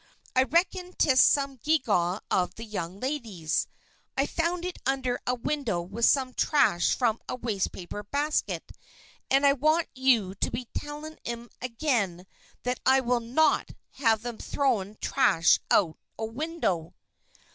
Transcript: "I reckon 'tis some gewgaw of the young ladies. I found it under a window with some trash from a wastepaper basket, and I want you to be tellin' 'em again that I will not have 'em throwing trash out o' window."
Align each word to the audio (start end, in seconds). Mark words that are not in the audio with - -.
"I 0.35 0.41
reckon 0.45 0.93
'tis 0.97 1.21
some 1.21 1.57
gewgaw 1.57 2.21
of 2.31 2.55
the 2.55 2.63
young 2.65 2.99
ladies. 2.99 3.67
I 4.17 4.25
found 4.25 4.65
it 4.65 4.79
under 4.83 5.19
a 5.27 5.35
window 5.35 5.79
with 5.79 6.05
some 6.05 6.33
trash 6.33 6.95
from 6.95 7.21
a 7.29 7.35
wastepaper 7.35 8.01
basket, 8.09 8.71
and 9.29 9.45
I 9.45 9.53
want 9.53 9.89
you 9.93 10.33
to 10.33 10.49
be 10.49 10.65
tellin' 10.73 11.19
'em 11.23 11.49
again 11.61 12.25
that 12.63 12.79
I 12.83 13.01
will 13.01 13.19
not 13.19 13.69
have 13.91 14.25
'em 14.25 14.39
throwing 14.39 14.95
trash 15.01 15.59
out 15.69 15.99
o' 16.17 16.25
window." 16.25 16.95